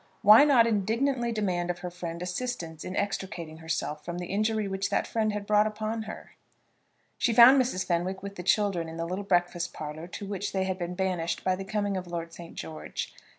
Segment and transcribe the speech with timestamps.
[0.23, 4.89] Why not indignantly demand of her friend assistance in extricating herself from the injury which
[4.89, 6.33] that friend had brought upon her?
[7.19, 7.85] She found Mrs.
[7.85, 11.43] Fenwick with the children in the little breakfast parlour to which they had been banished
[11.43, 12.55] by the coming of Lord St.
[12.55, 13.13] George.